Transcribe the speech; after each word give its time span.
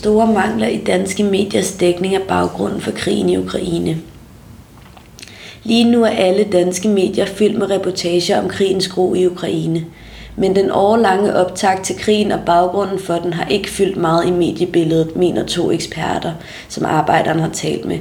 Store 0.00 0.26
mangler 0.26 0.66
i 0.66 0.76
danske 0.76 1.24
mediers 1.24 1.72
dækning 1.72 2.14
af 2.14 2.22
baggrunden 2.22 2.80
for 2.80 2.90
krigen 2.90 3.28
i 3.28 3.36
Ukraine. 3.36 3.96
Lige 5.64 5.90
nu 5.90 6.02
er 6.02 6.08
alle 6.08 6.44
danske 6.44 6.88
medier 6.88 7.26
fyldt 7.26 7.58
med 7.58 7.70
reportager 7.70 8.42
om 8.42 8.48
krigens 8.48 8.88
gro 8.88 9.14
i 9.14 9.26
Ukraine. 9.26 9.84
Men 10.36 10.56
den 10.56 10.70
årlange 10.70 11.34
optakt 11.34 11.84
til 11.84 11.98
krigen 11.98 12.32
og 12.32 12.40
baggrunden 12.46 12.98
for 12.98 13.14
den 13.14 13.32
har 13.32 13.48
ikke 13.48 13.70
fyldt 13.70 13.96
meget 13.96 14.26
i 14.26 14.30
mediebilledet, 14.30 15.16
mener 15.16 15.46
to 15.46 15.70
eksperter, 15.70 16.32
som 16.68 16.84
arbejderen 16.84 17.40
har 17.40 17.50
talt 17.50 17.84
med. 17.84 17.98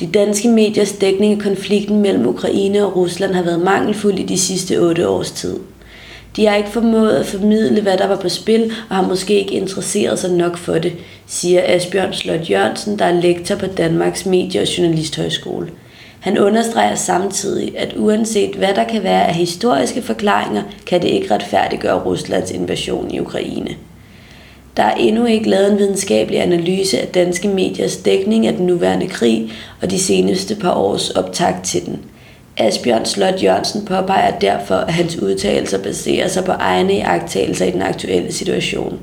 De 0.00 0.06
danske 0.06 0.48
mediers 0.48 0.92
dækning 0.92 1.32
af 1.32 1.42
konflikten 1.42 2.00
mellem 2.02 2.26
Ukraine 2.26 2.84
og 2.86 2.96
Rusland 2.96 3.34
har 3.34 3.42
været 3.42 3.60
mangelfuld 3.60 4.18
i 4.18 4.26
de 4.26 4.38
sidste 4.38 4.80
otte 4.80 5.08
års 5.08 5.30
tid. 5.30 5.56
De 6.38 6.46
har 6.46 6.56
ikke 6.56 6.68
formået 6.68 7.10
at 7.10 7.26
formidle, 7.26 7.80
hvad 7.82 7.98
der 7.98 8.06
var 8.06 8.16
på 8.16 8.28
spil, 8.28 8.72
og 8.90 8.96
har 8.96 9.08
måske 9.08 9.34
ikke 9.34 9.54
interesseret 9.54 10.18
sig 10.18 10.30
nok 10.30 10.56
for 10.56 10.78
det, 10.78 10.92
siger 11.26 11.62
Asbjørn 11.64 12.12
Slot 12.12 12.50
Jørgensen, 12.50 12.98
der 12.98 13.04
er 13.04 13.20
lektor 13.20 13.54
på 13.54 13.66
Danmarks 13.66 14.26
Medie- 14.26 14.60
og 14.60 14.78
Journalisthøjskole. 14.78 15.70
Han 16.20 16.38
understreger 16.38 16.94
samtidig, 16.94 17.78
at 17.78 17.94
uanset 17.96 18.54
hvad 18.54 18.74
der 18.74 18.84
kan 18.84 19.02
være 19.02 19.28
af 19.28 19.34
historiske 19.34 20.02
forklaringer, 20.02 20.62
kan 20.86 21.02
det 21.02 21.08
ikke 21.08 21.34
retfærdiggøre 21.34 22.02
Ruslands 22.02 22.50
invasion 22.50 23.10
i 23.10 23.20
Ukraine. 23.20 23.76
Der 24.76 24.82
er 24.82 24.94
endnu 24.94 25.24
ikke 25.24 25.50
lavet 25.50 25.72
en 25.72 25.78
videnskabelig 25.78 26.42
analyse 26.42 27.00
af 27.00 27.08
danske 27.08 27.48
mediers 27.48 27.96
dækning 27.96 28.46
af 28.46 28.52
den 28.52 28.66
nuværende 28.66 29.06
krig 29.06 29.52
og 29.82 29.90
de 29.90 29.98
seneste 29.98 30.54
par 30.54 30.74
års 30.74 31.10
optakt 31.10 31.64
til 31.64 31.86
den– 31.86 32.00
Asbjørn 32.58 33.04
Slot 33.04 33.42
Jørgensen 33.42 33.84
påpeger 33.84 34.38
derfor, 34.38 34.74
at 34.74 34.94
hans 34.94 35.16
udtalelser 35.16 35.82
baserer 35.82 36.28
sig 36.28 36.44
på 36.44 36.52
egne 36.52 36.94
iagttagelser 36.94 37.66
i 37.66 37.70
den 37.70 37.82
aktuelle 37.82 38.32
situation. 38.32 38.98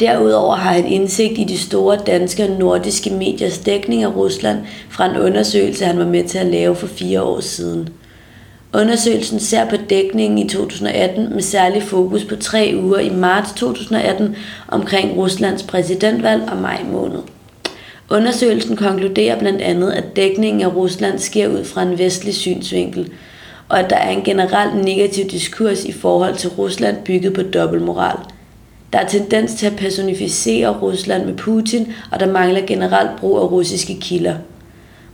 Derudover 0.00 0.56
har 0.56 0.72
han 0.72 0.86
indsigt 0.86 1.38
i 1.38 1.44
de 1.44 1.58
store 1.58 1.98
danske 2.06 2.44
og 2.44 2.50
nordiske 2.50 3.10
mediers 3.10 3.58
dækning 3.58 4.02
af 4.02 4.16
Rusland 4.16 4.58
fra 4.90 5.10
en 5.10 5.16
undersøgelse, 5.16 5.84
han 5.84 5.98
var 5.98 6.06
med 6.06 6.24
til 6.24 6.38
at 6.38 6.46
lave 6.46 6.76
for 6.76 6.86
fire 6.86 7.22
år 7.22 7.40
siden. 7.40 7.88
Undersøgelsen 8.74 9.40
ser 9.40 9.68
på 9.70 9.76
dækningen 9.90 10.38
i 10.38 10.48
2018 10.48 11.34
med 11.34 11.42
særlig 11.42 11.82
fokus 11.82 12.24
på 12.24 12.36
tre 12.36 12.74
uger 12.82 12.98
i 12.98 13.10
marts 13.10 13.52
2018 13.52 14.36
omkring 14.68 15.16
Ruslands 15.16 15.62
præsidentvalg 15.62 16.42
og 16.50 16.56
maj 16.56 16.82
måned. 16.92 17.20
Undersøgelsen 18.10 18.76
konkluderer 18.76 19.38
blandt 19.38 19.60
andet, 19.60 19.92
at 19.92 20.16
dækningen 20.16 20.62
af 20.62 20.74
Rusland 20.76 21.18
sker 21.18 21.48
ud 21.48 21.64
fra 21.64 21.82
en 21.82 21.98
vestlig 21.98 22.34
synsvinkel, 22.34 23.10
og 23.68 23.78
at 23.78 23.90
der 23.90 23.96
er 23.96 24.10
en 24.10 24.22
generelt 24.22 24.84
negativ 24.84 25.24
diskurs 25.24 25.84
i 25.84 25.92
forhold 25.92 26.36
til 26.36 26.50
Rusland 26.50 26.96
bygget 27.04 27.32
på 27.32 27.42
dobbeltmoral. 27.42 28.16
Der 28.92 28.98
er 28.98 29.06
tendens 29.06 29.54
til 29.54 29.66
at 29.66 29.76
personificere 29.76 30.78
Rusland 30.78 31.24
med 31.24 31.36
Putin, 31.36 31.92
og 32.12 32.20
der 32.20 32.32
mangler 32.32 32.60
generelt 32.66 33.10
brug 33.20 33.38
af 33.38 33.50
russiske 33.50 33.96
kilder. 34.00 34.34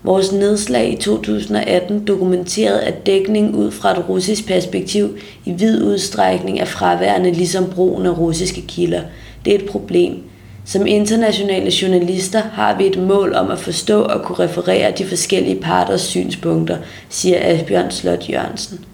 Vores 0.03 0.33
nedslag 0.33 0.93
i 0.93 0.97
2018 0.97 2.05
dokumenterede, 2.07 2.81
at 2.81 3.07
dækning 3.07 3.55
ud 3.57 3.71
fra 3.71 3.93
et 3.93 4.09
russisk 4.09 4.47
perspektiv 4.47 5.19
i 5.45 5.53
vid 5.53 5.85
udstrækning 5.85 6.61
er 6.61 6.65
fraværende 6.65 7.33
ligesom 7.33 7.71
brugen 7.71 8.07
af 8.07 8.19
russiske 8.19 8.63
kilder. 8.63 9.03
Det 9.45 9.55
er 9.55 9.59
et 9.59 9.71
problem– 9.71 10.23
som 10.67 10.87
internationale 10.87 11.71
journalister 11.83 12.43
har 12.53 12.77
vi 12.79 12.87
et 12.87 12.99
mål 12.99 13.35
om 13.35 13.51
at 13.51 13.59
forstå 13.59 14.03
og 14.03 14.23
kunne 14.23 14.39
referere 14.39 14.93
de 14.99 15.07
forskellige 15.07 15.61
parters 15.61 16.01
synspunkter, 16.01 16.77
siger 17.09 17.39
Asbjørn 17.41 17.91
Slot 17.91 18.31
Jørgensen. 18.31 18.85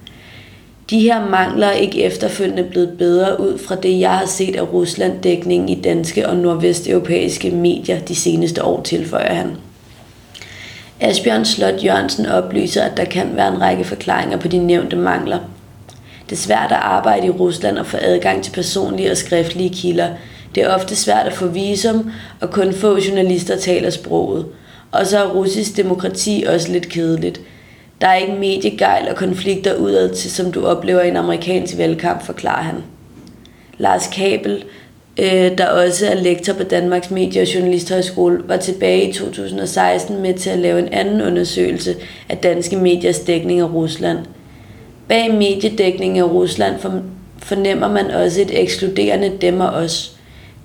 De 0.91 1.01
her 1.01 1.29
mangler 1.29 1.67
er 1.67 1.73
ikke 1.73 2.03
efterfølgende 2.03 2.65
blevet 2.65 2.99
bedre 2.99 3.41
ud 3.41 3.59
fra 3.59 3.75
det, 3.75 4.01
jeg 4.01 4.19
har 4.19 4.27
set 4.27 4.57
af 4.57 4.73
Rusland-dækningen 4.73 5.69
i 5.69 5.81
danske 5.81 6.29
og 6.29 6.37
nordvesteuropæiske 6.37 7.51
medier 7.51 7.99
de 7.99 8.15
seneste 8.15 8.65
år, 8.65 8.83
tilføjer 8.83 9.35
han. 9.35 9.51
Asbjørn 11.01 11.45
Slot 11.45 11.85
Jørgensen 11.85 12.27
oplyser, 12.27 12.83
at 12.83 12.97
der 12.97 13.05
kan 13.05 13.31
være 13.35 13.55
en 13.55 13.61
række 13.61 13.85
forklaringer 13.85 14.37
på 14.39 14.49
de 14.49 14.59
nævnte 14.59 14.97
mangler. 14.97 15.39
Det 16.31 16.33
er 16.33 16.41
svært 16.41 16.73
at 16.73 16.79
arbejde 16.83 17.27
i 17.27 17.31
Rusland 17.31 17.79
og 17.79 17.87
få 17.87 17.97
adgang 18.01 18.45
til 18.45 18.51
personlige 18.51 19.11
og 19.11 19.17
skriftlige 19.17 19.71
kilder– 19.71 20.09
det 20.55 20.63
er 20.63 20.75
ofte 20.75 20.97
svært 20.97 21.27
at 21.27 21.33
få 21.33 21.47
visum, 21.47 22.11
og 22.41 22.51
kun 22.51 22.73
få 22.73 22.99
journalister 22.99 23.57
taler 23.57 23.91
sproget. 23.91 24.47
Og 24.93 25.07
så 25.07 25.19
er 25.19 25.29
russisk 25.29 25.77
demokrati 25.77 26.45
også 26.49 26.73
lidt 26.73 26.89
kedeligt. 26.89 27.41
Der 28.01 28.07
er 28.09 28.17
ikke 28.17 28.33
mediegejl 28.33 29.09
og 29.09 29.17
konflikter 29.17 29.75
udad 29.75 30.15
til, 30.15 30.31
som 30.31 30.53
du 30.53 30.67
oplever 30.67 31.03
i 31.03 31.09
en 31.09 31.17
amerikansk 31.17 31.79
valgkamp, 31.79 32.23
forklarer 32.23 32.63
han. 32.63 32.75
Lars 33.79 34.07
Kabel, 34.07 34.65
øh, 35.19 35.59
der 35.59 35.67
også 35.67 36.07
er 36.07 36.15
lektor 36.15 36.53
på 36.53 36.63
Danmarks 36.63 37.11
Medie- 37.11 37.43
og 37.43 37.55
Journalisthøjskole, 37.55 38.43
var 38.47 38.57
tilbage 38.57 39.09
i 39.09 39.13
2016 39.13 40.23
med 40.23 40.35
til 40.35 40.51
at 40.51 40.59
lave 40.59 40.79
en 40.79 40.89
anden 40.93 41.23
undersøgelse 41.23 41.97
af 42.29 42.39
danske 42.39 42.77
mediers 42.77 43.19
dækning 43.19 43.61
af 43.61 43.73
Rusland. 43.73 44.19
Bag 45.09 45.35
mediedækningen 45.35 46.19
af 46.19 46.31
Rusland 46.31 46.75
fornemmer 47.39 47.89
man 47.89 48.11
også 48.11 48.41
et 48.41 48.63
ekskluderende 48.63 49.33
dem 49.41 49.61
og 49.61 49.69
os. 49.69 50.17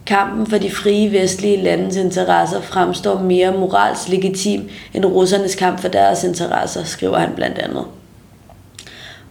Kampen 0.07 0.47
for 0.47 0.57
de 0.57 0.72
frie 0.72 1.12
vestlige 1.12 1.63
landes 1.63 1.95
interesser 1.95 2.62
fremstår 2.62 3.19
mere 3.19 3.51
moralsk 3.51 4.09
legitim 4.09 4.69
end 4.94 5.06
russernes 5.06 5.56
kamp 5.56 5.79
for 5.79 5.88
deres 5.88 6.23
interesser, 6.23 6.84
skriver 6.84 7.18
han 7.18 7.29
blandt 7.35 7.57
andet. 7.57 7.85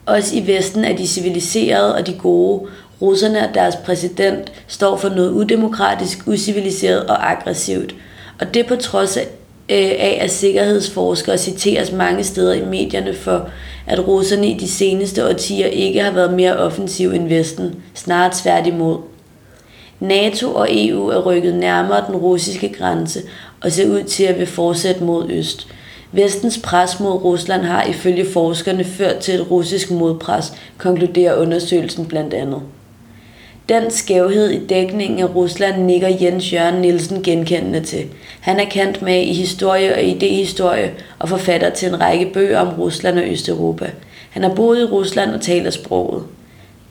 Også 0.06 0.36
i 0.36 0.46
Vesten 0.46 0.84
er 0.84 0.96
de 0.96 1.06
civiliserede 1.06 1.94
og 1.94 2.06
de 2.06 2.12
gode. 2.12 2.68
Russerne 3.02 3.48
og 3.48 3.54
deres 3.54 3.76
præsident 3.76 4.52
står 4.66 4.96
for 4.96 5.08
noget 5.08 5.30
udemokratisk, 5.30 6.18
uciviliseret 6.26 7.06
og 7.06 7.30
aggressivt. 7.30 7.94
Og 8.40 8.54
det 8.54 8.66
på 8.66 8.76
trods 8.76 9.16
af, 9.16 9.26
øh, 9.68 10.20
at 10.20 10.30
sikkerhedsforskere 10.30 11.38
citeres 11.38 11.92
mange 11.92 12.24
steder 12.24 12.54
i 12.54 12.64
medierne 12.64 13.14
for, 13.14 13.48
at 13.86 14.08
russerne 14.08 14.48
i 14.48 14.58
de 14.58 14.68
seneste 14.68 15.28
årtier 15.28 15.66
ikke 15.66 16.02
har 16.02 16.10
været 16.10 16.32
mere 16.32 16.56
offensive 16.56 17.14
end 17.14 17.28
Vesten, 17.28 17.74
snarere 17.94 18.32
tværtimod. 18.34 18.96
NATO 20.00 20.54
og 20.54 20.68
EU 20.70 21.08
er 21.08 21.18
rykket 21.18 21.54
nærmere 21.54 22.04
den 22.06 22.16
russiske 22.16 22.68
grænse 22.68 23.22
og 23.60 23.72
ser 23.72 23.90
ud 23.90 24.02
til 24.02 24.24
at 24.24 24.38
vil 24.38 24.46
fortsætte 24.46 25.04
mod 25.04 25.30
øst. 25.30 25.68
Vestens 26.12 26.58
pres 26.58 27.00
mod 27.00 27.24
Rusland 27.24 27.62
har 27.62 27.84
ifølge 27.84 28.26
forskerne 28.32 28.84
ført 28.84 29.16
til 29.16 29.34
et 29.34 29.50
russisk 29.50 29.90
modpres, 29.90 30.52
konkluderer 30.78 31.36
undersøgelsen 31.36 32.06
blandt 32.06 32.34
andet. 32.34 32.62
Den 33.68 33.90
skævhed 33.90 34.50
i 34.50 34.66
dækningen 34.66 35.18
af 35.18 35.34
Rusland 35.34 35.82
nikker 35.82 36.08
Jens 36.20 36.52
Jørgen 36.52 36.80
Nielsen 36.80 37.22
genkendende 37.22 37.80
til. 37.80 38.06
Han 38.40 38.60
er 38.60 38.64
kendt 38.64 39.02
med 39.02 39.22
i 39.22 39.32
historie 39.32 39.94
og 39.94 40.02
idehistorie 40.02 40.94
og 41.18 41.28
forfatter 41.28 41.70
til 41.70 41.88
en 41.88 42.00
række 42.00 42.30
bøger 42.34 42.58
om 42.58 42.68
Rusland 42.78 43.18
og 43.18 43.28
Østeuropa. 43.28 43.90
Han 44.30 44.42
har 44.42 44.54
boet 44.54 44.80
i 44.80 44.84
Rusland 44.84 45.30
og 45.30 45.40
taler 45.40 45.70
sproget. 45.70 46.22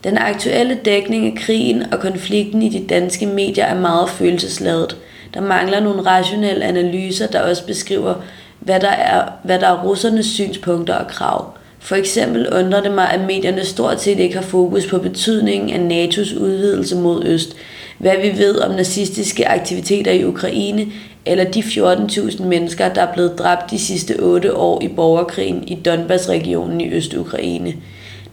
Den 0.06 0.18
aktuelle 0.18 0.78
dækning 0.84 1.26
af 1.26 1.34
krigen 1.36 1.92
og 1.92 2.00
konflikten 2.00 2.62
i 2.62 2.68
de 2.68 2.86
danske 2.88 3.26
medier 3.26 3.64
er 3.64 3.80
meget 3.80 4.10
følelsesladet. 4.10 4.96
Der 5.34 5.40
mangler 5.40 5.80
nogle 5.80 6.02
rationelle 6.02 6.64
analyser, 6.64 7.26
der 7.26 7.40
også 7.40 7.66
beskriver, 7.66 8.14
hvad 8.60 8.80
der 8.80 8.88
er, 8.88 9.22
hvad 9.44 9.58
der 9.58 9.66
er 9.66 9.82
russernes 9.84 10.26
synspunkter 10.26 10.94
og 10.94 11.08
krav. 11.08 11.54
For 11.78 11.96
eksempel 11.96 12.48
undrer 12.54 12.82
det 12.82 12.92
mig, 12.92 13.10
at 13.10 13.20
medierne 13.20 13.64
stort 13.64 14.00
set 14.00 14.18
ikke 14.18 14.34
har 14.34 14.42
fokus 14.42 14.86
på 14.86 14.98
betydningen 14.98 15.90
af 15.90 16.08
NATO's 16.08 16.38
udvidelse 16.40 16.96
mod 16.96 17.24
øst, 17.24 17.56
hvad 17.98 18.16
vi 18.22 18.38
ved 18.38 18.58
om 18.58 18.74
nazistiske 18.74 19.48
aktiviteter 19.48 20.12
i 20.12 20.24
Ukraine, 20.24 20.86
eller 21.26 21.44
de 21.44 21.60
14.000 21.60 22.42
mennesker, 22.42 22.88
der 22.88 23.02
er 23.02 23.12
blevet 23.12 23.38
dræbt 23.38 23.70
de 23.70 23.78
sidste 23.78 24.16
8 24.20 24.56
år 24.56 24.82
i 24.82 24.88
borgerkrigen 24.88 25.68
i 25.68 25.74
Donbass-regionen 25.74 26.80
i 26.80 26.92
Øst-Ukraine. 26.92 27.74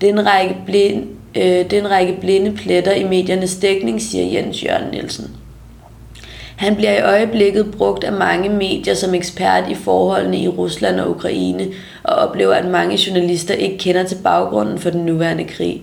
Det 0.02 0.10
er 0.10 0.14
en 0.14 0.26
række 0.26 0.56
blind, 0.66 1.08
Øh, 1.36 1.44
det 1.44 1.74
er 1.74 1.80
en 1.82 1.92
række 1.92 2.18
blinde 2.22 2.52
pletter 2.52 2.94
i 2.94 3.04
mediernes 3.04 3.56
dækning, 3.56 4.02
siger 4.02 4.26
Jens 4.26 4.64
Jørgen 4.64 4.92
Nielsen. 4.92 5.32
Han 6.56 6.76
bliver 6.76 6.98
i 6.98 7.02
øjeblikket 7.02 7.72
brugt 7.78 8.04
af 8.04 8.14
mange 8.14 8.50
medier 8.50 8.94
som 8.94 9.14
ekspert 9.14 9.64
i 9.70 9.76
forholdene 9.76 10.38
i 10.38 10.48
Rusland 10.48 11.00
og 11.00 11.10
Ukraine, 11.10 11.68
og 12.04 12.16
oplever, 12.16 12.54
at 12.54 12.66
mange 12.66 13.00
journalister 13.08 13.54
ikke 13.54 13.78
kender 13.78 14.04
til 14.04 14.18
baggrunden 14.24 14.80
for 14.80 14.90
den 14.90 15.06
nuværende 15.06 15.44
krig. 15.44 15.82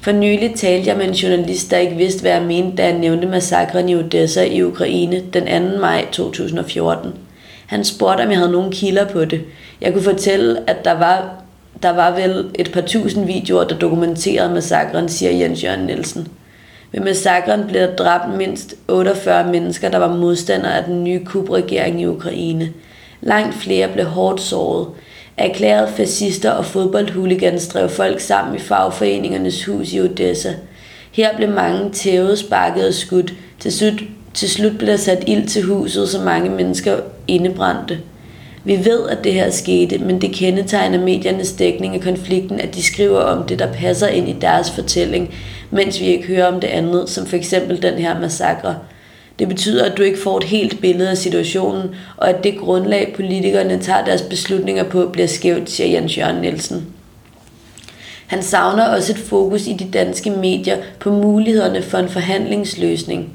For 0.00 0.12
nylig 0.12 0.54
talte 0.56 0.88
jeg 0.88 0.96
med 0.96 1.08
en 1.08 1.14
journalist, 1.14 1.70
der 1.70 1.76
ikke 1.76 1.96
vidste, 1.96 2.20
hvad 2.20 2.32
jeg 2.32 2.42
mente, 2.42 2.76
da 2.76 2.90
han 2.90 3.00
nævnte 3.00 3.28
massakren 3.28 3.88
i 3.88 3.96
Odessa 3.96 4.44
i 4.44 4.62
Ukraine 4.62 5.22
den 5.32 5.72
2. 5.72 5.78
maj 5.80 6.06
2014. 6.12 7.12
Han 7.66 7.84
spurgte, 7.84 8.22
om 8.22 8.30
jeg 8.30 8.38
havde 8.38 8.52
nogle 8.52 8.72
kilder 8.72 9.08
på 9.08 9.24
det. 9.24 9.40
Jeg 9.80 9.92
kunne 9.92 10.02
fortælle, 10.02 10.70
at 10.70 10.84
der 10.84 10.92
var 10.92 11.41
der 11.82 11.90
var 11.90 12.14
vel 12.14 12.50
et 12.54 12.72
par 12.72 12.80
tusind 12.80 13.26
videoer, 13.26 13.64
der 13.64 13.78
dokumenterede 13.78 14.54
massakren, 14.54 15.08
siger 15.08 15.32
Jens 15.32 15.64
Jørgen 15.64 15.86
Nielsen. 15.86 16.28
Ved 16.92 17.00
massakren 17.00 17.66
blev 17.68 17.80
der 17.80 17.96
dræbt 17.96 18.36
mindst 18.36 18.74
48 18.88 19.52
mennesker, 19.52 19.88
der 19.88 19.98
var 19.98 20.16
modstandere 20.16 20.78
af 20.78 20.84
den 20.84 21.04
nye 21.04 21.24
kubregering 21.24 22.00
i 22.00 22.06
Ukraine. 22.06 22.72
Langt 23.20 23.54
flere 23.54 23.88
blev 23.88 24.06
hårdt 24.06 24.40
såret. 24.40 24.88
Erklærede 25.36 25.88
fascister 25.88 26.50
og 26.50 26.64
fodboldhuligans 26.64 27.68
drev 27.68 27.88
folk 27.88 28.20
sammen 28.20 28.56
i 28.56 28.58
fagforeningernes 28.58 29.64
hus 29.64 29.92
i 29.92 30.00
Odessa. 30.00 30.52
Her 31.12 31.36
blev 31.36 31.48
mange 31.48 31.90
tævet, 31.90 32.38
sparket 32.38 32.86
og 32.86 32.94
skudt. 32.94 33.34
Til 33.60 33.72
slut, 33.72 34.02
Til 34.34 34.50
slut 34.50 34.78
blev 34.78 34.90
der 34.90 34.96
sat 34.96 35.24
ild 35.26 35.46
til 35.46 35.62
huset, 35.62 36.08
så 36.08 36.20
mange 36.20 36.50
mennesker 36.50 36.96
indebrændte. 37.28 37.98
Vi 38.64 38.84
ved, 38.84 39.08
at 39.08 39.24
det 39.24 39.32
her 39.32 39.50
skete, 39.50 39.98
men 39.98 40.20
det 40.20 40.32
kendetegner 40.32 41.00
mediernes 41.00 41.52
dækning 41.52 41.94
af 41.94 42.00
konflikten, 42.00 42.60
at 42.60 42.74
de 42.74 42.82
skriver 42.82 43.20
om 43.20 43.46
det, 43.46 43.58
der 43.58 43.72
passer 43.72 44.06
ind 44.06 44.28
i 44.28 44.36
deres 44.40 44.70
fortælling, 44.70 45.34
mens 45.70 46.00
vi 46.00 46.04
ikke 46.04 46.26
hører 46.26 46.46
om 46.46 46.60
det 46.60 46.68
andet, 46.68 47.10
som 47.10 47.26
for 47.26 47.36
eksempel 47.36 47.82
den 47.82 47.94
her 47.94 48.20
massakre. 48.20 48.76
Det 49.38 49.48
betyder, 49.48 49.84
at 49.84 49.98
du 49.98 50.02
ikke 50.02 50.18
får 50.18 50.38
et 50.38 50.44
helt 50.44 50.80
billede 50.80 51.10
af 51.10 51.16
situationen, 51.16 51.94
og 52.16 52.28
at 52.28 52.44
det 52.44 52.58
grundlag, 52.58 53.12
politikerne 53.16 53.78
tager 53.78 54.04
deres 54.04 54.22
beslutninger 54.22 54.84
på, 54.84 55.08
bliver 55.12 55.28
skævt, 55.28 55.70
siger 55.70 55.88
Jens 55.88 56.18
Jørgen 56.18 56.40
Nielsen. 56.40 56.86
Han 58.26 58.42
savner 58.42 58.84
også 58.84 59.12
et 59.12 59.18
fokus 59.18 59.66
i 59.66 59.72
de 59.72 59.90
danske 59.92 60.30
medier 60.30 60.76
på 60.98 61.10
mulighederne 61.10 61.82
for 61.82 61.98
en 61.98 62.08
forhandlingsløsning. 62.08 63.30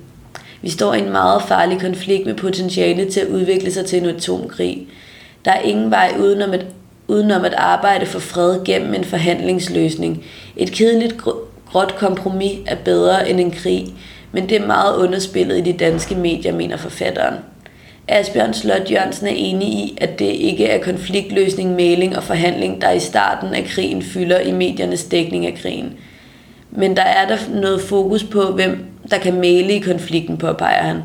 Vi 0.62 0.69
står 0.69 0.94
i 0.94 1.00
en 1.00 1.12
meget 1.12 1.41
farlig 1.47 1.79
konflikt 1.81 2.25
med 2.25 2.35
potentiale 2.35 3.12
til 3.12 3.19
at 3.19 3.27
udvikle 3.27 3.71
sig 3.71 3.85
til 3.85 4.03
en 4.03 4.09
atomkrig. 4.09 4.88
Der 5.47 5.53
er 5.53 5.61
ingen 5.61 5.91
vej 5.91 6.13
udenom 6.19 6.53
et, 6.53 6.65
udenom 7.07 7.45
at 7.45 7.53
arbejde 7.53 8.05
for 8.05 8.19
fred 8.19 8.63
gennem 8.65 8.94
en 8.94 9.03
forhandlingsløsning. 9.03 10.23
Et 10.57 10.71
kedeligt 10.71 11.17
gråt 11.71 11.95
kompromis 11.97 12.59
er 12.65 12.75
bedre 12.75 13.29
end 13.29 13.39
en 13.39 13.51
krig, 13.51 13.88
men 14.31 14.49
det 14.49 14.61
er 14.61 14.67
meget 14.67 14.97
underspillet 14.97 15.57
i 15.57 15.61
de 15.61 15.77
danske 15.77 16.15
medier, 16.15 16.53
mener 16.53 16.77
forfatteren. 16.77 17.33
Asbjørn 18.07 18.53
Slot 18.53 18.91
Jørgensen 18.91 19.27
er 19.27 19.33
enig 19.35 19.67
i, 19.67 19.97
at 20.01 20.19
det 20.19 20.25
ikke 20.25 20.65
er 20.65 20.83
konfliktløsning, 20.83 21.75
mailing 21.75 22.17
og 22.17 22.23
forhandling, 22.23 22.81
der 22.81 22.91
i 22.91 23.00
starten 23.00 23.53
af 23.53 23.65
krigen 23.65 24.01
fylder 24.01 24.39
i 24.39 24.51
mediernes 24.51 25.03
dækning 25.03 25.45
af 25.45 25.57
krigen. 25.61 25.93
Men 26.71 26.97
der 26.97 27.03
er 27.03 27.27
der 27.27 27.38
noget 27.61 27.81
fokus 27.81 28.23
på, 28.23 28.41
hvem 28.41 28.85
der 29.11 29.17
kan 29.17 29.33
male 29.33 29.73
i 29.73 29.79
konflikten, 29.79 30.38
påpeger 30.38 30.83
han. 30.83 30.97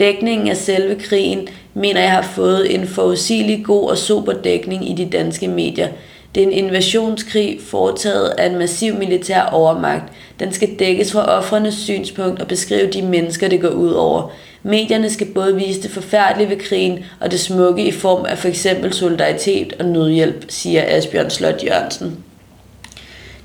Dækningen 0.00 0.48
af 0.48 0.56
selve 0.56 0.94
krigen 0.94 1.48
mener 1.74 2.00
jeg 2.00 2.12
har 2.12 2.22
fået 2.22 2.74
en 2.74 2.86
forudsigelig 2.86 3.64
god 3.64 3.90
og 3.90 3.98
super 3.98 4.32
dækning 4.32 4.90
i 4.90 4.94
de 4.94 5.10
danske 5.10 5.48
medier. 5.48 5.88
Det 6.34 6.42
er 6.42 6.46
en 6.46 6.52
invasionskrig 6.52 7.58
foretaget 7.66 8.28
af 8.28 8.46
en 8.46 8.58
massiv 8.58 8.94
militær 8.94 9.42
overmagt. 9.42 10.12
Den 10.40 10.52
skal 10.52 10.78
dækkes 10.78 11.12
fra 11.12 11.24
offrenes 11.24 11.74
synspunkt 11.74 12.40
og 12.40 12.48
beskrive 12.48 12.90
de 12.90 13.02
mennesker, 13.02 13.48
det 13.48 13.60
går 13.60 13.68
ud 13.68 13.90
over. 13.90 14.30
Medierne 14.62 15.10
skal 15.10 15.26
både 15.26 15.56
vise 15.56 15.82
det 15.82 15.90
forfærdelige 15.90 16.50
ved 16.50 16.56
krigen 16.56 16.98
og 17.20 17.30
det 17.30 17.40
smukke 17.40 17.86
i 17.86 17.92
form 17.92 18.24
af 18.24 18.38
f.eks. 18.38 18.66
solidaritet 18.90 19.72
og 19.78 19.84
nødhjælp, 19.84 20.44
siger 20.48 20.82
Asbjørn 20.86 21.30
Slot 21.30 21.64
Jørgensen. 21.64 22.16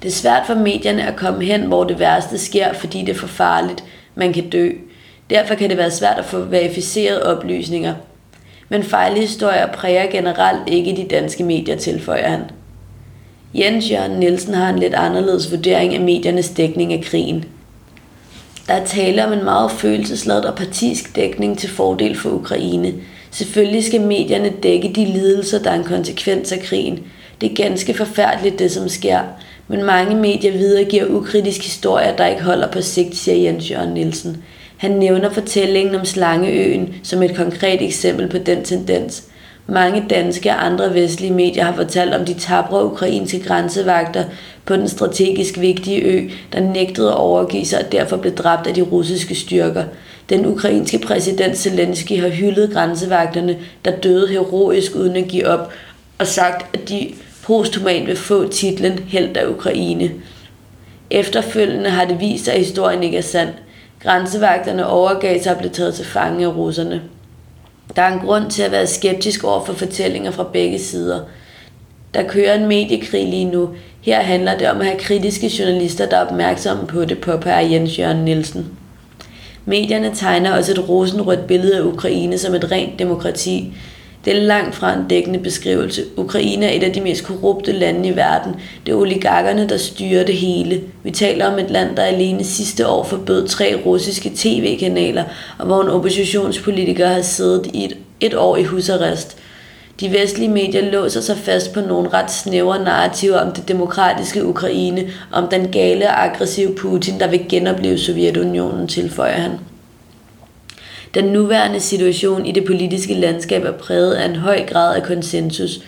Det 0.04 0.08
er 0.08 0.16
svært 0.16 0.44
for 0.48 0.56
medierne 0.56 1.08
at 1.08 1.16
komme 1.16 1.44
hen, 1.44 1.62
hvor 1.62 1.84
det 1.84 2.00
værste 2.00 2.38
sker, 2.38 2.74
fordi 2.74 3.01
det 3.01 3.10
er 3.10 3.19
for 3.19 3.28
farligt. 3.28 3.84
Man 4.16 4.34
kan 4.34 4.50
dø. 4.50 4.72
Derfor 5.30 5.56
kan 5.56 5.69
det 5.69 5.77
være 5.77 5.92
svært 5.92 6.19
at 6.19 6.25
få 6.25 6.39
verificeret 6.39 7.24
oplysninger. 7.24 7.94
Men 8.69 8.83
fejlhistorier 8.83 9.72
præger 9.74 10.12
generelt 10.12 10.69
ikke 10.69 10.95
de 10.95 11.07
danske 11.10 11.44
medier, 11.44 11.75
tilføjer 11.77 12.30
han. 12.30 12.42
Jens 13.54 13.92
Jørgen 13.92 14.19
Nielsen 14.19 14.54
har 14.54 14.69
en 14.69 14.80
lidt 14.80 14.94
anderledes 14.94 15.51
vurdering 15.51 15.94
af 15.95 16.01
mediernes 16.01 16.50
dækning 16.50 16.94
af 16.94 17.04
krigen. 17.04 17.45
Der 18.68 18.74
er 18.74 18.86
tale 18.86 19.25
om 19.25 19.33
en 19.33 19.44
meget 19.44 19.72
følelsesladet 19.72 20.45
og 20.45 20.56
partisk 20.56 21.16
dækning 21.16 21.57
til 21.57 21.69
fordel 21.69 22.18
for 22.18 22.30
Ukraine. 22.30 22.94
Selvfølgelig 23.31 23.83
skal 23.83 24.01
medierne 24.01 24.54
dække 24.63 24.94
de 24.95 25.06
lidelser, 25.06 25.63
der 25.63 25.72
er 25.72 25.75
en 25.75 25.83
konsekvens 25.83 26.51
af 26.51 26.60
krigen. 26.60 27.00
Det 27.42 27.51
er 27.51 27.56
ganske 27.56 27.94
forfærdeligt, 27.94 28.60
det 28.60 28.72
som 28.72 28.89
sker. 28.89 29.19
Men 29.68 29.83
mange 29.83 30.16
medier 30.16 30.51
videregiver 30.51 31.06
ukritisk 31.06 31.63
historier, 31.63 32.16
der 32.16 32.25
ikke 32.25 32.44
holder 32.44 32.72
på 32.72 32.81
sigt, 32.81 33.16
siger 33.16 33.38
Jens 33.38 33.72
Jørgen 33.72 33.94
Nielsen. 33.94 34.44
Han 34.77 34.92
nævner 34.92 35.30
fortællingen 35.30 35.95
om 35.95 36.06
Slangeøen 36.06 36.95
som 37.04 37.24
et 37.24 37.36
konkret 37.36 37.81
eksempel 37.81 38.30
på 38.30 38.38
den 38.38 38.63
tendens. 38.63 39.24
Mange 39.68 40.06
danske 40.10 40.50
og 40.50 40.66
andre 40.66 40.94
vestlige 40.94 41.33
medier 41.33 41.63
har 41.63 41.75
fortalt 41.75 42.13
om 42.13 42.25
de 42.25 42.33
tabre 42.33 42.86
ukrainske 42.86 43.39
grænsevagter 43.39 44.24
på 44.66 44.75
den 44.75 44.89
strategisk 44.89 45.60
vigtige 45.60 46.01
ø, 46.01 46.30
der 46.54 46.60
nægtede 46.60 47.07
at 47.07 47.18
overgive 47.18 47.66
sig 47.66 47.86
og 47.86 47.92
derfor 47.92 48.18
blev 48.18 48.36
dræbt 48.36 48.68
af 48.68 48.74
de 48.74 48.81
russiske 48.81 49.36
styrker. 49.36 49.83
Den 50.30 50.45
ukrainske 50.45 51.00
præsident 51.00 51.57
Zelensky 51.57 52.22
har 52.22 52.30
hyldet 52.30 52.74
grænsevagterne, 52.74 53.57
der 53.86 53.92
døde 53.92 54.27
heroisk 54.27 54.95
uden 54.95 55.16
at 55.16 55.27
give 55.27 55.48
op, 55.48 55.72
og 56.18 56.27
sagt, 56.27 56.75
at 56.75 56.89
de 56.89 57.10
posthumat 57.44 58.07
vil 58.07 58.16
få 58.18 58.48
titlen 58.48 59.00
Held 59.07 59.38
af 59.38 59.48
Ukraine. 59.48 60.12
Efterfølgende 61.10 61.89
har 61.89 62.06
det 62.06 62.19
vist 62.19 62.45
sig, 62.45 62.54
at 62.54 62.60
historien 62.60 63.04
ikke 63.04 63.18
er 63.18 63.22
sand. 63.22 63.50
Grænsevagterne 64.06 64.88
overgav 64.88 65.42
sig 65.44 65.52
og 65.52 65.57
blev 65.60 65.72
taget 65.72 65.96
til 65.96 66.06
fange 66.06 66.46
af 66.46 66.56
russerne. 66.56 67.02
Der 67.96 68.02
er 68.02 68.13
en 68.13 68.19
grund 68.19 68.52
til 68.52 68.63
at 68.63 68.72
være 68.72 68.88
skeptisk 68.88 69.44
over 69.44 69.66
for 69.66 69.74
fortællinger 69.74 70.31
fra 70.31 70.44
begge 70.54 70.80
sider. 70.80 71.19
Der 72.13 72.28
kører 72.28 72.54
en 72.54 72.68
mediekrig 72.68 73.28
lige 73.28 73.46
nu. 73.46 73.69
Her 74.02 74.22
handler 74.22 74.57
det 74.57 74.69
om 74.69 74.80
at 74.80 74.86
have 74.86 75.00
kritiske 75.00 75.52
journalister, 75.60 76.10
der 76.10 76.18
er 76.18 76.25
opmærksomme 76.25 76.88
på 76.88 77.06
det, 77.06 77.22
påpeger 77.22 77.60
Jens 77.60 78.00
Jørgen 78.00 78.25
Nielsen. 78.25 78.68
Medierne 79.66 80.12
tegner 80.16 80.58
også 80.58 80.72
et 80.72 80.90
rosenrødt 80.90 81.48
billede 81.48 81.78
af 81.78 81.81
Ukraine 81.84 82.38
som 82.38 82.56
et 82.56 82.72
rent 82.72 83.00
demokrati, 83.00 83.74
det 84.25 84.36
er 84.36 84.42
langt 84.42 84.75
fra 84.75 84.94
en 84.94 85.07
dækkende 85.10 85.39
beskrivelse. 85.39 86.04
Ukraine 86.18 86.66
er 86.66 86.77
et 86.77 86.83
af 86.83 86.94
de 86.94 87.01
mest 87.01 87.24
korrupte 87.24 87.72
lande 87.72 88.10
i 88.10 88.16
verden. 88.16 88.56
Det 88.86 88.92
er 88.92 88.95
oligarkerne, 88.95 89.69
der 89.69 89.77
styrer 89.77 90.25
det 90.25 90.36
hele. 90.36 90.81
Vi 91.04 91.12
taler 91.12 91.45
om 91.45 91.60
et 91.60 91.69
land, 91.69 91.95
der 91.95 92.04
alene 92.04 92.44
sidste 92.44 92.88
år 92.88 93.04
forbød 93.04 93.48
tre 93.48 93.81
russiske 93.86 94.31
tv-kanaler, 94.36 95.24
og 95.57 95.66
hvor 95.66 95.81
en 95.81 95.89
oppositionspolitiker 95.89 97.07
har 97.07 97.22
siddet 97.22 97.69
i 97.74 97.86
et, 97.86 97.98
et 98.19 98.33
år 98.33 98.57
i 98.57 98.63
husarrest. 98.63 99.38
De 100.00 100.12
vestlige 100.12 100.50
medier 100.50 100.92
låser 100.92 101.22
sig 101.22 101.38
fast 101.38 101.74
på 101.74 101.81
nogle 101.81 102.10
ret 102.10 102.31
snævre 102.31 102.83
narrativer 102.83 103.39
om 103.39 103.51
det 103.51 103.68
demokratiske 103.68 104.45
Ukraine, 104.45 105.07
om 105.31 105.48
den 105.48 105.72
gale 105.72 106.06
og 106.07 106.25
aggressive 106.25 106.75
Putin, 106.75 107.19
der 107.19 107.27
vil 107.27 107.45
genopleve 107.50 107.98
Sovjetunionen, 107.98 108.88
tilføjer 108.88 109.39
han. 109.39 109.51
Den 111.15 111.25
nuværende 111.25 111.79
situation 111.79 112.45
i 112.45 112.51
det 112.51 112.65
politiske 112.65 113.13
landskab 113.13 113.63
er 113.63 113.71
præget 113.71 114.13
af 114.13 114.29
en 114.29 114.35
høj 114.35 114.65
grad 114.65 114.95
af 114.95 115.03
konsensus. 115.03 115.79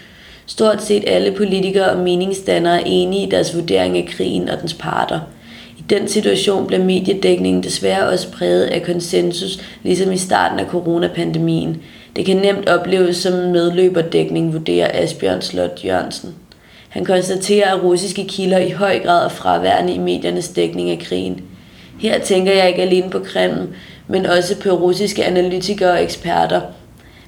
Stort 0.46 0.84
set 0.84 1.04
alle 1.08 1.32
politikere 1.32 1.90
og 1.90 2.00
meningsdannere 2.00 2.80
er 2.82 2.84
enige 2.86 3.28
i 3.28 3.30
deres 3.30 3.56
vurdering 3.56 3.98
af 3.98 4.10
krigen 4.12 4.50
og 4.50 4.62
dens 4.62 4.74
parter. 4.74 5.20
I 5.78 5.84
den 5.90 6.08
situation 6.08 6.68
bliver 6.68 6.84
mediedækningen 6.84 7.64
desværre 7.64 8.10
også 8.10 8.32
præget 8.32 8.64
af 8.64 8.84
konsensus, 8.84 9.60
ligesom 9.84 10.12
i 10.12 10.18
starten 10.18 10.60
af 10.60 10.66
coronapandemien. 10.66 11.82
Det 12.16 12.26
kan 12.26 12.38
nemt 12.38 12.70
opleves 12.70 13.18
som 13.18 13.34
medløberdækning, 13.34 14.54
vurderer 14.54 15.04
Asbjørn 15.04 15.42
Slot 15.42 15.86
Jørgensen. 15.86 16.36
Han 16.90 17.06
konstaterer, 17.06 17.74
at 17.74 17.84
russiske 17.84 18.26
kilder 18.28 18.58
i 18.58 18.70
høj 18.70 19.00
grad 19.00 19.26
er 19.26 19.30
fraværende 19.30 19.94
i 19.94 19.98
mediernes 19.98 20.50
dækning 20.50 20.90
af 20.90 21.00
krigen. 21.00 21.42
Her 22.00 22.20
tænker 22.20 22.54
jeg 22.54 22.68
ikke 22.68 22.82
alene 22.82 23.10
på 23.10 23.20
Kreml, 23.20 23.68
men 24.08 24.26
også 24.26 24.56
på 24.60 24.70
russiske 24.70 25.26
analytikere 25.26 25.92
og 25.92 26.04
eksperter. 26.04 26.62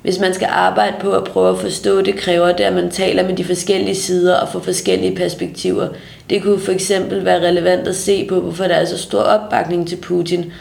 Hvis 0.01 0.19
man 0.19 0.33
skal 0.33 0.47
arbejde 0.51 0.95
på 0.99 1.11
at 1.11 1.23
prøve 1.23 1.49
at 1.49 1.59
forstå 1.59 2.01
det, 2.01 2.15
kræver 2.15 2.51
det, 2.51 2.63
at 2.63 2.73
man 2.73 2.89
taler 2.89 3.27
med 3.27 3.35
de 3.35 3.43
forskellige 3.43 3.95
sider 3.95 4.35
og 4.35 4.49
får 4.49 4.59
forskellige 4.59 5.15
perspektiver. 5.15 5.87
Det 6.29 6.41
kunne 6.41 6.59
for 6.59 6.71
eksempel 6.71 7.25
være 7.25 7.47
relevant 7.47 7.87
at 7.87 7.95
se 7.95 8.25
på, 8.27 8.39
hvorfor 8.39 8.63
der 8.63 8.75
er 8.75 8.85
så 8.85 8.97
stor 8.97 9.19
opbakning 9.19 9.87
til 9.87 9.95
Putin 9.95 10.51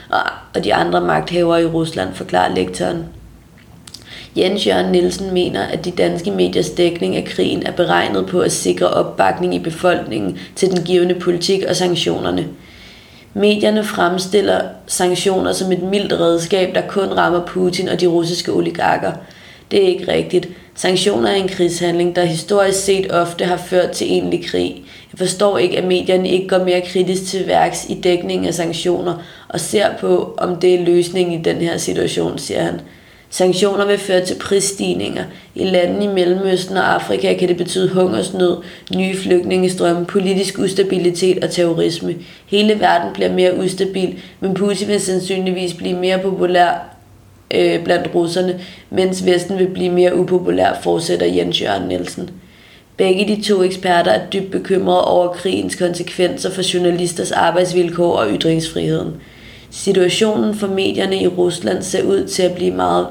og 0.55 0.65
de 0.65 0.75
andre 0.75 1.01
magthavere 1.01 1.63
i 1.63 1.67
Rusland, 1.67 2.15
forklarer 2.15 2.55
lektoren. 2.55 3.05
Jens 4.37 4.67
Jørgen 4.67 4.93
Nielsen 4.93 5.35
mener, 5.35 5.63
at 5.63 5.85
de 5.85 5.91
danske 5.91 6.31
mediers 6.31 6.71
dækning 6.71 7.17
af 7.17 7.25
krigen 7.25 7.67
er 7.67 7.73
beregnet 7.73 8.27
på 8.27 8.41
at 8.41 8.53
sikre 8.53 8.87
opbakning 8.87 9.55
i 9.55 9.59
befolkningen 9.59 10.39
til 10.57 10.71
den 10.71 10.85
givende 10.85 11.15
politik 11.15 11.63
og 11.69 11.77
sanktionerne. 11.77 12.47
Medierne 13.39 13.85
fremstiller 13.85 14.61
sanktioner 14.87 15.53
som 15.53 15.73
et 15.73 15.83
mildt 15.83 16.13
redskab, 16.13 16.75
der 16.75 16.83
kun 16.89 17.09
rammer 17.09 17.47
Putin 17.47 17.89
og 17.89 18.01
de 18.01 18.07
russiske 18.07 18.53
oligarker. 18.53 19.13
Det 19.71 19.85
er 19.85 19.89
ikke 19.89 20.13
rigtigt. 20.13 20.49
Sanktioner 20.75 21.29
er 21.29 21.35
en 21.35 21.49
krigshandling, 21.49 22.17
der 22.17 22.25
historisk 22.25 22.85
set 22.85 23.13
ofte 23.13 23.45
har 23.45 23.57
ført 23.57 23.91
til 23.91 24.07
egentlig 24.07 24.47
krig. 24.47 24.83
Jeg 25.13 25.19
forstår 25.19 25.59
ikke, 25.59 25.79
at 25.79 25.85
medierne 25.85 26.29
ikke 26.29 26.49
går 26.49 26.65
mere 26.65 26.81
kritisk 26.81 27.27
til 27.27 27.47
værks 27.47 27.87
i 27.89 27.95
dækningen 27.95 28.49
af 28.49 28.55
sanktioner 28.55 29.15
og 29.49 29.61
ser 29.61 29.87
på, 30.01 30.35
om 30.39 30.57
det 30.57 30.75
er 30.75 30.85
løsningen 30.85 31.41
i 31.41 31.43
den 31.43 31.57
her 31.57 31.77
situation, 31.77 32.39
siger 32.39 32.63
han. 32.63 32.81
Sanktioner 33.31 33.87
vil 33.87 33.99
føre 33.99 34.25
til 34.25 34.35
prisstigninger. 34.35 35.25
I 35.55 35.65
landene 35.65 36.05
i 36.05 36.09
Mellemøsten 36.09 36.77
og 36.77 36.95
Afrika 36.95 37.35
kan 37.35 37.49
det 37.49 37.57
betyde 37.57 37.89
hungersnød, 37.89 38.57
nye 38.97 39.17
flygtningestrømme, 39.17 40.07
politisk 40.07 40.59
ustabilitet 40.59 41.45
og 41.45 41.51
terrorisme. 41.51 42.15
Hele 42.47 42.81
verden 42.81 43.13
bliver 43.13 43.33
mere 43.33 43.59
ustabil, 43.59 44.19
men 44.41 44.55
Putin 44.55 44.89
vil 44.89 45.01
sandsynligvis 45.01 45.75
blive 45.75 45.97
mere 45.97 46.19
populær 46.19 46.97
øh, 47.55 47.85
blandt 47.85 48.15
russerne, 48.15 48.61
mens 48.91 49.27
Vesten 49.27 49.59
vil 49.59 49.69
blive 49.69 49.91
mere 49.91 50.19
upopulær, 50.19 50.79
fortsætter 50.83 51.27
Jens 51.27 51.63
Jørgen 51.63 51.89
Nielsen. 51.89 52.31
Begge 52.97 53.37
de 53.37 53.43
to 53.43 53.63
eksperter 53.63 54.11
er 54.11 54.27
dybt 54.27 54.51
bekymrede 54.51 55.05
over 55.05 55.29
krigens 55.29 55.75
konsekvenser 55.75 56.51
for 56.51 56.75
journalisters 56.75 57.33
arbejdsvilkår 57.33 58.17
og 58.17 58.31
ytringsfriheden. 58.31 59.13
Situationen 59.71 60.55
for 60.55 60.67
medierne 60.67 61.23
i 61.23 61.27
Rusland 61.27 61.83
ser 61.83 62.03
ud 62.03 62.27
til 62.27 62.43
at 62.43 62.55
blive 62.55 62.75
meget 62.75 63.07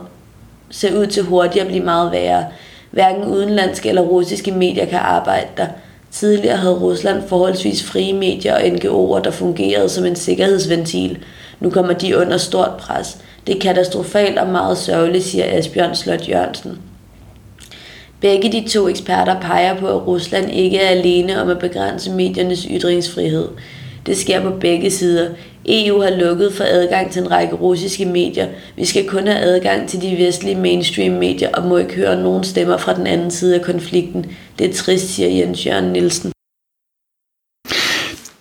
ser 0.70 1.00
ud 1.00 1.08
til 1.08 1.24
hurtigt 1.24 1.62
at 1.62 1.68
blive 1.68 1.84
meget 1.84 2.12
værre. 2.12 2.46
Hverken 2.92 3.24
udenlandske 3.24 3.90
eller 3.90 4.02
russiske 4.02 4.52
medier 4.52 4.86
kan 4.86 5.00
arbejde 5.00 5.48
der. 5.58 5.68
Tidligere 6.12 6.58
havde 6.58 6.76
Rusland 6.76 7.28
forholdsvis 7.28 7.84
frie 7.84 8.14
medier 8.14 8.56
og 8.56 8.62
NGO'er, 8.62 9.24
der 9.24 9.32
fungerede 9.32 9.90
som 9.90 10.06
en 10.06 10.16
sikkerhedsventil. 10.16 11.18
Nu 11.60 11.70
kommer 11.70 11.94
de 11.94 12.18
under 12.18 12.38
stort 12.38 12.72
pres. 12.80 13.18
Det 13.48 13.56
er 13.56 13.60
katastrofalt 13.60 14.38
og 14.38 14.48
meget 14.48 14.78
sørgeligt, 14.78 15.24
siger 15.24 15.58
Asbjørn 15.58 15.96
Slot 15.96 16.30
Jørgensen. 16.30 16.80
Begge 18.22 18.52
de 18.52 18.70
to 18.70 18.88
eksperter 18.88 19.40
peger 19.42 19.80
på, 19.80 19.88
at 19.88 20.08
Rusland 20.08 20.52
ikke 20.52 20.78
er 20.78 20.90
alene 20.90 21.42
om 21.42 21.50
at 21.50 21.60
begrænse 21.60 22.12
mediernes 22.12 22.68
ytringsfrihed. 22.72 23.48
Det 24.08 24.18
sker 24.18 24.42
på 24.42 24.58
begge 24.60 24.92
sider. 24.92 25.30
EU 25.66 26.02
har 26.02 26.10
lukket 26.10 26.54
for 26.54 26.64
adgang 26.64 27.12
til 27.12 27.22
en 27.22 27.32
række 27.32 27.56
russiske 27.56 28.06
medier. 28.06 28.48
Vi 28.76 28.86
skal 28.86 29.08
kun 29.08 29.28
have 29.28 29.40
adgang 29.40 29.90
til 29.90 30.02
de 30.02 30.16
vestlige 30.18 30.56
mainstream 30.56 31.14
medier 31.14 31.50
og 31.54 31.68
må 31.68 31.78
ikke 31.78 31.96
høre 31.96 32.24
nogen 32.24 32.44
stemmer 32.44 32.78
fra 32.78 32.96
den 32.96 33.08
anden 33.08 33.32
side 33.32 33.56
af 33.56 33.62
konflikten. 33.62 34.26
Det 34.60 34.70
er 34.70 34.74
trist, 34.74 35.08
siger 35.08 35.30
Jens 35.30 35.66
Jørgen 35.66 35.94
Nielsen. 35.94 36.32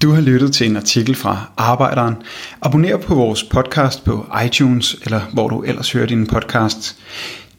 Du 0.02 0.10
har 0.10 0.20
lyttet 0.20 0.52
til 0.52 0.70
en 0.70 0.76
artikel 0.76 1.14
fra 1.14 1.50
Arbejderen. 1.56 2.14
Abonner 2.62 2.96
på 2.96 3.14
vores 3.14 3.44
podcast 3.44 4.04
på 4.04 4.26
iTunes, 4.46 4.96
eller 5.04 5.20
hvor 5.32 5.48
du 5.48 5.62
ellers 5.62 5.92
hører 5.92 6.06
din 6.06 6.26
podcast. 6.26 6.96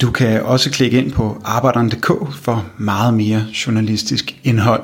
Du 0.01 0.11
kan 0.11 0.41
også 0.41 0.71
klikke 0.71 0.97
ind 0.97 1.11
på 1.11 1.41
arbejderen.dk 1.45 2.35
for 2.35 2.65
meget 2.77 3.13
mere 3.13 3.45
journalistisk 3.65 4.35
indhold. 4.43 4.83